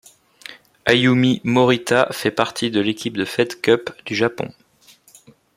Ayumi 0.85 1.41
Morita 1.43 2.07
fait 2.11 2.31
partie 2.31 2.71
de 2.71 2.79
l'équipe 2.79 3.15
de 3.17 3.23
Fed 3.23 3.61
Cup 3.61 3.91
du 4.07 4.15
Japon. 4.15 4.51